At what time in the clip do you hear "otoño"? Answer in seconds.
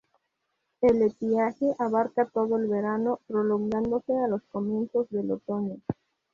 5.29-5.77